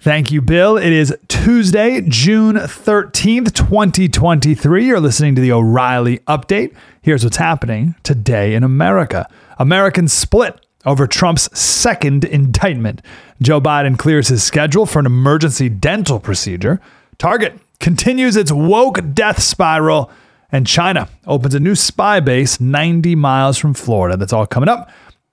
[0.00, 0.76] Thank you, Bill.
[0.76, 4.86] It is Tuesday, June 13th, 2023.
[4.86, 6.72] You're listening to the O'Reilly Update.
[7.02, 13.02] Here's what's happening today in America Americans split over Trump's second indictment.
[13.42, 16.80] Joe Biden clears his schedule for an emergency dental procedure.
[17.18, 20.12] Target continues its woke death spiral.
[20.52, 24.16] And China opens a new spy base 90 miles from Florida.
[24.16, 24.90] That's all coming up.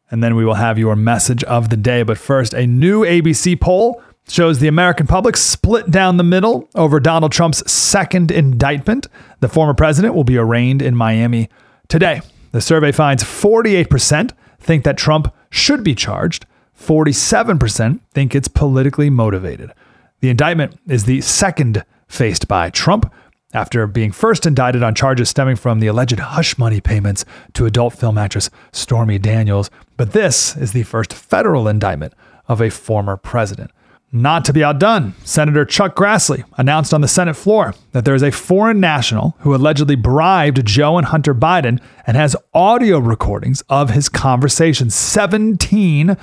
[0.09, 2.01] And then we will have your message of the day.
[2.01, 6.99] But first, a new ABC poll shows the American public split down the middle over
[6.99, 9.07] Donald Trump's second indictment.
[9.39, 11.49] The former president will be arraigned in Miami
[11.87, 12.21] today.
[12.51, 16.45] The survey finds 48% think that Trump should be charged,
[16.79, 19.71] 47% think it's politically motivated.
[20.21, 23.11] The indictment is the second faced by Trump
[23.53, 27.93] after being first indicted on charges stemming from the alleged hush money payments to adult
[27.93, 29.69] film actress Stormy Daniels.
[29.97, 32.13] But this is the first federal indictment
[32.47, 33.71] of a former president.
[34.15, 38.23] Not to be outdone, Senator Chuck Grassley announced on the Senate floor that there is
[38.23, 43.89] a foreign national who allegedly bribed Joe and Hunter Biden and has audio recordings of
[43.89, 46.15] his conversation 17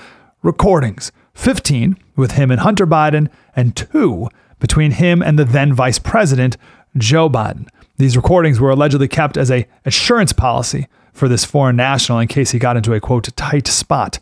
[0.43, 5.99] recordings, 15 with him and Hunter Biden, and two between him and the then vice
[5.99, 6.57] president,
[6.97, 7.69] Joe Biden.
[7.99, 12.53] These recordings were allegedly kept as a assurance policy for this foreign national in case
[12.53, 14.19] he got into a quote tight spot.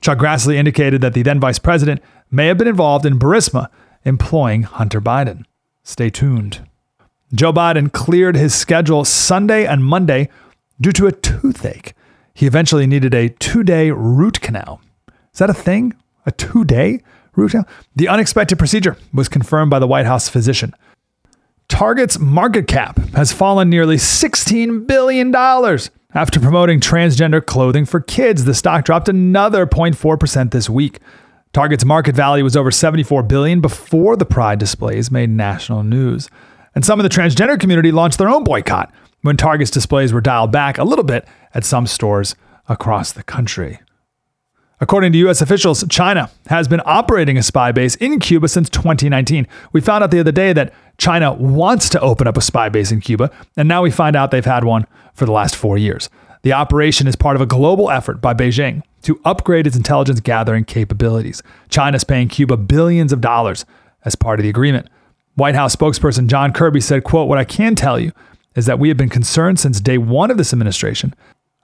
[0.00, 3.68] Chuck Grassley indicated that the then vice president may have been involved in Burisma
[4.04, 5.44] employing Hunter Biden.
[5.82, 6.66] Stay tuned.
[7.34, 10.28] Joe Biden cleared his schedule Sunday and Monday
[10.80, 11.94] due to a toothache.
[12.34, 14.80] He eventually needed a two day root canal.
[15.32, 15.94] Is that a thing?
[16.24, 17.00] A two day
[17.34, 17.66] root canal?
[17.94, 20.74] The unexpected procedure was confirmed by the White House physician.
[21.68, 25.32] Target's market cap has fallen nearly $16 billion.
[26.16, 30.98] After promoting transgender clothing for kids, the stock dropped another 0.4% this week.
[31.52, 36.30] Target's market value was over 74 billion before the Pride displays made national news.
[36.74, 38.90] And some of the transgender community launched their own boycott
[39.20, 42.34] when Target's displays were dialed back a little bit at some stores
[42.66, 43.80] across the country.
[44.78, 45.40] According to U.S.
[45.40, 49.46] officials, China has been operating a spy base in Cuba since 2019.
[49.72, 52.92] We found out the other day that China wants to open up a spy base
[52.92, 56.10] in Cuba, and now we find out they've had one for the last four years.
[56.42, 60.64] The operation is part of a global effort by Beijing to upgrade its intelligence gathering
[60.64, 61.42] capabilities.
[61.70, 63.64] China's paying Cuba billions of dollars
[64.04, 64.90] as part of the agreement.
[65.36, 68.12] White House spokesperson John Kirby said, quote, What I can tell you
[68.54, 71.14] is that we have been concerned since day one of this administration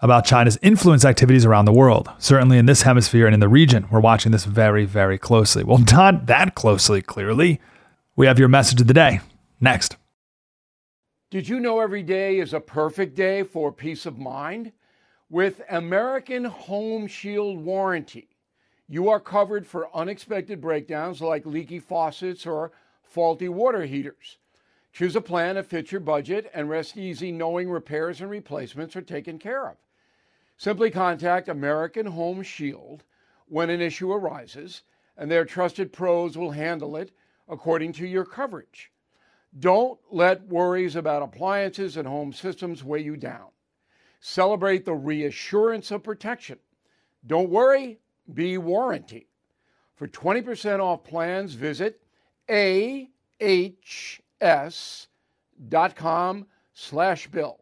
[0.03, 2.11] about China's influence activities around the world.
[2.19, 5.63] Certainly in this hemisphere and in the region, we're watching this very, very closely.
[5.63, 7.61] Well, not that closely, clearly.
[8.17, 9.21] We have your message of the day
[9.61, 9.97] next.
[11.31, 14.73] Did you know every day is a perfect day for peace of mind?
[15.31, 18.29] With American Home Shield Warranty,
[18.87, 22.73] you are covered for unexpected breakdowns like leaky faucets or
[23.03, 24.37] faulty water heaters.
[24.93, 29.01] Choose a plan that fits your budget and rest easy knowing repairs and replacements are
[29.01, 29.77] taken care of.
[30.63, 33.03] Simply contact American Home Shield
[33.49, 34.83] when an issue arises,
[35.17, 37.11] and their trusted pros will handle it
[37.49, 38.93] according to your coverage.
[39.59, 43.49] Don't let worries about appliances and home systems weigh you down.
[44.21, 46.61] Celebrate the reassurance of protection.
[47.27, 47.99] Don't worry,
[48.33, 49.27] be warranty.
[49.97, 52.01] For 20% off plans, visit
[52.49, 53.27] ahs.com
[56.73, 57.62] slash bill.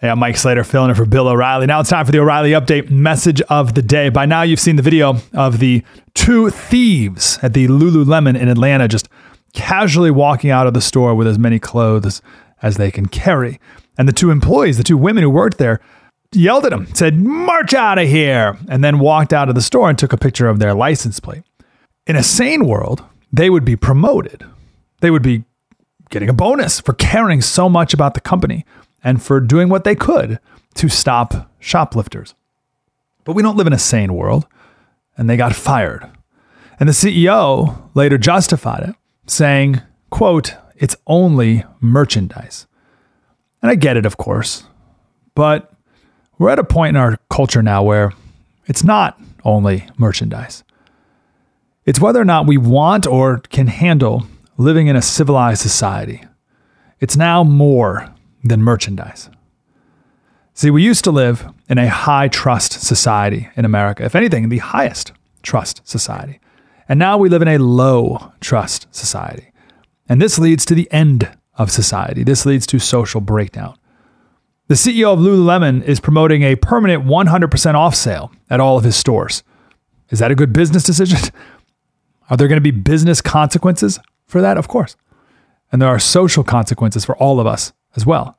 [0.00, 1.66] Hey, I'm Mike Slater filling in for Bill O'Reilly.
[1.66, 4.08] Now it's time for the O'Reilly Update message of the day.
[4.08, 8.88] By now, you've seen the video of the two thieves at the Lululemon in Atlanta
[8.88, 9.10] just
[9.52, 12.22] casually walking out of the store with as many clothes
[12.62, 13.60] as they can carry.
[13.98, 15.82] And the two employees, the two women who worked there,
[16.32, 19.90] yelled at them, said, March out of here, and then walked out of the store
[19.90, 21.42] and took a picture of their license plate.
[22.06, 24.46] In a sane world, they would be promoted.
[25.02, 25.44] They would be
[26.08, 28.64] getting a bonus for caring so much about the company
[29.02, 30.38] and for doing what they could
[30.74, 32.34] to stop shoplifters.
[33.24, 34.46] But we don't live in a sane world,
[35.16, 36.08] and they got fired.
[36.78, 42.66] And the CEO later justified it, saying, quote, it's only merchandise.
[43.62, 44.64] And I get it, of course,
[45.34, 45.72] but
[46.38, 48.12] we're at a point in our culture now where
[48.66, 50.64] it's not only merchandise.
[51.84, 54.26] It's whether or not we want or can handle
[54.56, 56.22] living in a civilized society.
[56.98, 59.30] It's now more than merchandise.
[60.54, 64.58] See, we used to live in a high trust society in America, if anything, the
[64.58, 66.40] highest trust society.
[66.88, 69.52] And now we live in a low trust society.
[70.08, 72.24] And this leads to the end of society.
[72.24, 73.76] This leads to social breakdown.
[74.66, 78.96] The CEO of Lululemon is promoting a permanent 100% off sale at all of his
[78.96, 79.42] stores.
[80.10, 81.18] Is that a good business decision?
[82.30, 84.56] Are there going to be business consequences for that?
[84.56, 84.96] Of course.
[85.72, 88.38] And there are social consequences for all of us as well.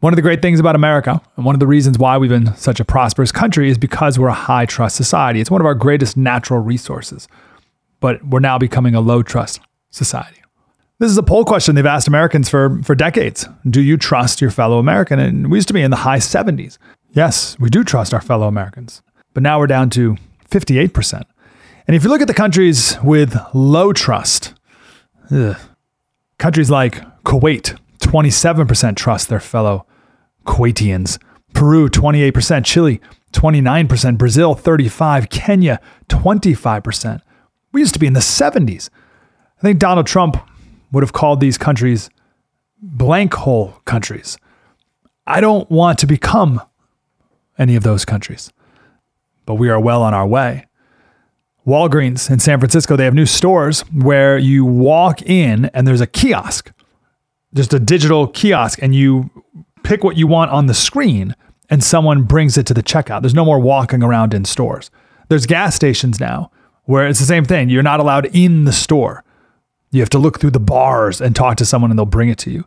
[0.00, 2.56] One of the great things about America, and one of the reasons why we've been
[2.56, 5.40] such a prosperous country, is because we're a high trust society.
[5.40, 7.28] It's one of our greatest natural resources,
[8.00, 9.60] but we're now becoming a low trust
[9.90, 10.42] society.
[10.98, 13.48] This is a poll question they've asked Americans for, for decades.
[13.68, 15.18] Do you trust your fellow American?
[15.18, 16.78] And we used to be in the high 70s.
[17.12, 19.02] Yes, we do trust our fellow Americans,
[19.34, 20.16] but now we're down to
[20.50, 21.22] 58%.
[21.86, 24.54] And if you look at the countries with low trust,
[25.30, 25.56] ugh,
[26.38, 27.78] countries like Kuwait,
[28.12, 29.86] 27% trust their fellow
[30.44, 31.18] Kuwaitians.
[31.54, 32.62] Peru, 28%.
[32.64, 33.00] Chile,
[33.32, 34.18] 29%.
[34.18, 35.30] Brazil, 35%.
[35.30, 35.80] Kenya,
[36.10, 37.22] 25%.
[37.72, 38.90] We used to be in the 70s.
[39.58, 40.36] I think Donald Trump
[40.92, 42.10] would have called these countries
[42.82, 44.36] blank hole countries.
[45.26, 46.60] I don't want to become
[47.58, 48.52] any of those countries,
[49.46, 50.66] but we are well on our way.
[51.66, 56.08] Walgreens in San Francisco, they have new stores where you walk in and there's a
[56.08, 56.72] kiosk
[57.54, 59.30] just a digital kiosk and you
[59.82, 61.34] pick what you want on the screen
[61.70, 63.22] and someone brings it to the checkout.
[63.22, 64.90] There's no more walking around in stores.
[65.28, 66.50] There's gas stations now
[66.84, 67.68] where it's the same thing.
[67.68, 69.24] You're not allowed in the store.
[69.90, 72.38] You have to look through the bars and talk to someone and they'll bring it
[72.38, 72.64] to you.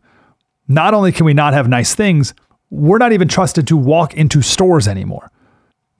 [0.67, 2.33] Not only can we not have nice things,
[2.69, 5.31] we're not even trusted to walk into stores anymore.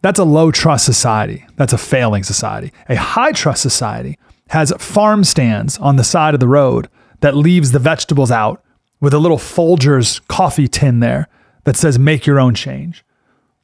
[0.02, 1.46] That's a low trust society.
[1.56, 2.72] That's a failing society.
[2.90, 4.18] A high trust society
[4.50, 6.90] has farm stands on the side of the road
[7.22, 8.64] that leaves the vegetables out
[9.00, 11.28] with a little Folgers coffee tin there
[11.64, 13.04] that says make your own change.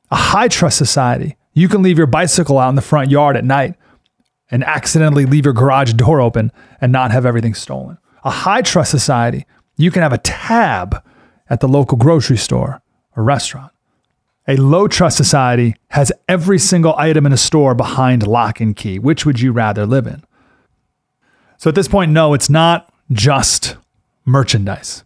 [0.09, 3.45] A high trust society, you can leave your bicycle out in the front yard at
[3.45, 3.75] night
[4.49, 6.51] and accidentally leave your garage door open
[6.81, 7.97] and not have everything stolen.
[8.23, 9.45] A high trust society,
[9.77, 11.03] you can have a tab
[11.49, 12.81] at the local grocery store
[13.15, 13.71] or restaurant.
[14.47, 18.99] A low trust society has every single item in a store behind lock and key.
[18.99, 20.23] Which would you rather live in?
[21.57, 23.77] So at this point, no, it's not just
[24.25, 25.03] merchandise.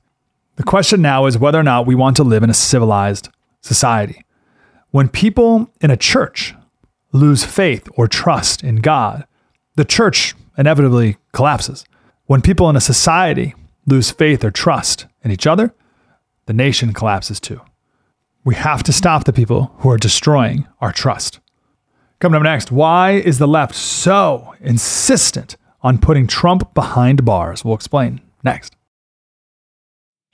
[0.55, 3.29] The question now is whether or not we want to live in a civilized
[3.61, 4.23] society.
[4.91, 6.53] When people in a church
[7.11, 9.25] lose faith or trust in God,
[9.75, 11.83] the church inevitably collapses.
[12.25, 13.53] When people in a society
[13.85, 15.73] lose faith or trust in each other,
[16.45, 17.59] the nation collapses too.
[18.45, 21.39] We have to stop the people who are destroying our trust.
[22.19, 27.65] Coming up next, why is the left so insistent on putting Trump behind bars?
[27.65, 28.74] We'll explain next.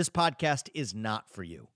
[0.00, 1.68] this podcast is not for you.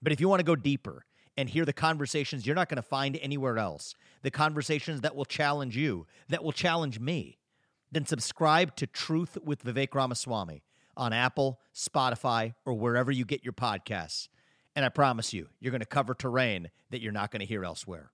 [0.00, 1.04] But if you want to go deeper
[1.36, 5.26] and hear the conversations you're not going to find anywhere else, the conversations that will
[5.26, 7.36] challenge you, that will challenge me,
[7.92, 10.62] then subscribe to Truth with Vivek Ramaswamy
[10.96, 14.28] on Apple, Spotify, or wherever you get your podcasts.
[14.74, 17.62] And I promise you, you're going to cover terrain that you're not going to hear
[17.62, 18.10] elsewhere.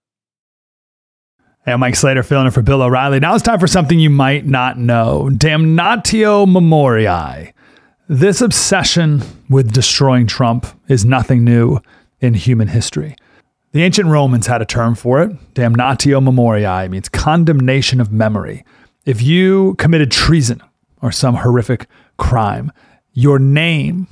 [1.64, 3.20] Hey, I'm Mike Slater filling in for Bill O'Reilly.
[3.20, 7.51] Now it's time for something you might not know Damnatio Memoriae.
[8.12, 11.78] This obsession with destroying Trump is nothing new
[12.20, 13.16] in human history.
[13.70, 15.54] The ancient Romans had a term for it.
[15.54, 18.66] Damnatio Memoriae means condemnation of memory.
[19.06, 20.62] If you committed treason
[21.00, 21.86] or some horrific
[22.18, 22.70] crime,
[23.14, 24.08] your name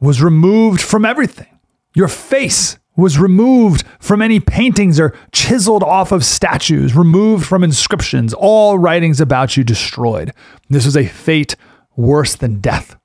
[0.00, 1.58] was removed from everything.
[1.94, 8.32] Your face was removed from any paintings or chiseled off of statues, removed from inscriptions,
[8.32, 10.32] all writings about you destroyed.
[10.70, 11.56] This was a fate
[11.94, 12.96] worse than death.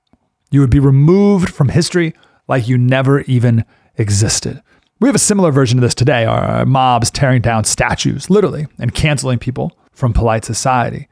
[0.52, 2.14] You would be removed from history
[2.48, 3.66] like you never even
[3.98, 4.62] existed.
[5.00, 8.94] We have a similar version of this today our mobs tearing down statues, literally, and
[8.94, 11.08] canceling people from polite society.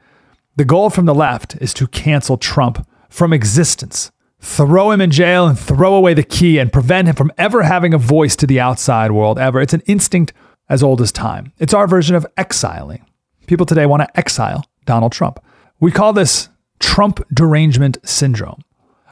[0.56, 5.46] The goal from the left is to cancel Trump from existence throw him in jail
[5.46, 8.60] and throw away the key and prevent him from ever having a voice to the
[8.60, 9.60] outside world ever.
[9.60, 10.32] It's an instinct
[10.68, 11.52] as old as time.
[11.58, 13.04] It's our version of exiling.
[13.46, 15.42] People today want to exile Donald Trump.
[15.80, 18.62] We call this Trump derangement syndrome.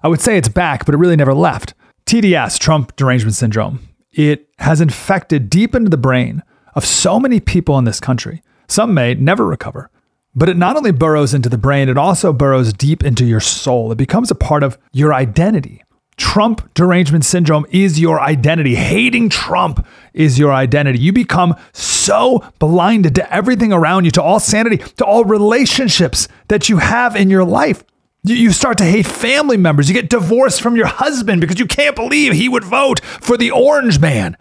[0.07, 1.75] I would say it's back, but it really never left.
[2.07, 6.45] TDS, Trump derangement syndrome, it has infected deep into the brain
[6.77, 8.41] of so many people in this country.
[8.69, 9.91] Some may never recover.
[10.33, 13.91] But it not only burrows into the brain, it also burrows deep into your soul.
[13.91, 15.83] It becomes a part of your identity.
[16.17, 18.77] Trump derangement syndrome is your identity.
[18.77, 19.85] Hating Trump
[20.15, 21.01] is your identity.
[21.01, 26.69] You become so blinded to everything around you, to all sanity, to all relationships that
[26.69, 27.83] you have in your life.
[28.29, 29.89] You start to hate family members.
[29.89, 33.53] You get divorced from your husband because you can't believe he would vote for the
[33.53, 34.37] orange man.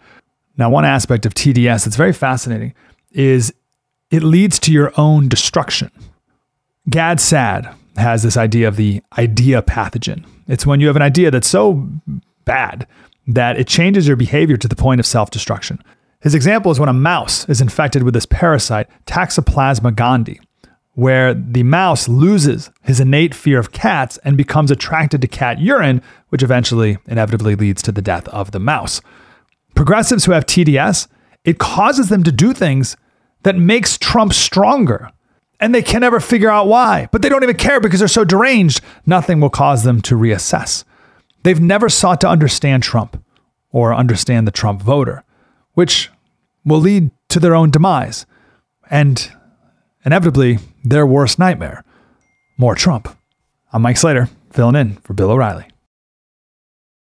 [0.56, 2.74] Now, one aspect of TDS that's very fascinating
[3.12, 3.54] is
[4.10, 5.90] it leads to your own destruction.
[6.90, 10.24] Gad Saad has this idea of the idea pathogen.
[10.48, 11.88] It's when you have an idea that's so
[12.44, 12.88] bad
[13.28, 15.80] that it changes your behavior to the point of self destruction.
[16.20, 20.40] His example is when a mouse is infected with this parasite, Toxoplasma gondii,
[20.96, 26.00] where the mouse loses his innate fear of cats and becomes attracted to cat urine,
[26.30, 29.02] which eventually inevitably leads to the death of the mouse.
[29.74, 31.06] Progressives who have TDS,
[31.44, 32.96] it causes them to do things
[33.42, 35.12] that makes Trump stronger.
[35.60, 38.24] And they can never figure out why, but they don't even care because they're so
[38.24, 40.82] deranged, nothing will cause them to reassess.
[41.42, 43.22] They've never sought to understand Trump
[43.70, 45.24] or understand the Trump voter,
[45.74, 46.10] which
[46.64, 48.24] will lead to their own demise
[48.88, 49.30] and
[50.06, 51.84] inevitably their worst nightmare
[52.56, 53.08] more Trump.
[53.72, 55.66] I'm Mike Slater, filling in for Bill O'Reilly.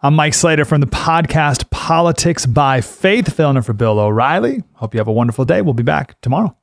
[0.00, 4.62] I'm Mike Slater from the podcast Politics by Faith, filling in for Bill O'Reilly.
[4.74, 5.60] Hope you have a wonderful day.
[5.60, 6.56] We'll be back tomorrow.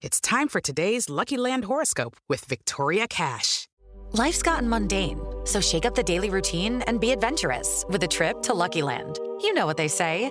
[0.00, 3.66] It's time for today's Lucky Land horoscope with Victoria Cash.
[4.12, 8.40] Life's gotten mundane, so shake up the daily routine and be adventurous with a trip
[8.42, 9.18] to Lucky Land.
[9.42, 10.30] You know what they say.